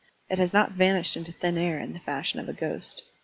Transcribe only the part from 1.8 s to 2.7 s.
the fashion of a